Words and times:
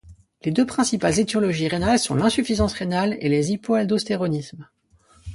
Les 0.43 0.51
deux 0.51 0.65
principales 0.65 1.19
étiologies 1.19 1.67
rénales 1.67 1.99
sont 1.99 2.15
l'insuffisance 2.15 2.73
rénale 2.73 3.17
et 3.19 3.29
les 3.29 3.51
hypoaldostéronismes. 3.51 4.67